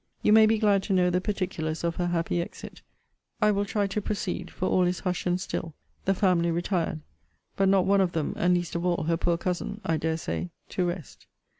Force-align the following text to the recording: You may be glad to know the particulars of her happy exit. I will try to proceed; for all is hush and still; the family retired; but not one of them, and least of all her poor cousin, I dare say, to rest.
You 0.23 0.33
may 0.33 0.47
be 0.47 0.57
glad 0.57 0.81
to 0.89 0.93
know 0.93 1.11
the 1.11 1.21
particulars 1.21 1.83
of 1.83 1.97
her 1.97 2.07
happy 2.07 2.41
exit. 2.41 2.81
I 3.39 3.51
will 3.51 3.65
try 3.65 3.85
to 3.85 4.01
proceed; 4.01 4.49
for 4.49 4.65
all 4.67 4.87
is 4.87 5.01
hush 5.01 5.27
and 5.27 5.39
still; 5.39 5.75
the 6.05 6.15
family 6.15 6.49
retired; 6.49 7.01
but 7.55 7.69
not 7.69 7.85
one 7.85 8.01
of 8.01 8.13
them, 8.13 8.33
and 8.35 8.55
least 8.55 8.73
of 8.73 8.83
all 8.83 9.03
her 9.03 9.15
poor 9.17 9.37
cousin, 9.37 9.79
I 9.85 9.97
dare 9.97 10.17
say, 10.17 10.49
to 10.69 10.87
rest. 10.87 11.27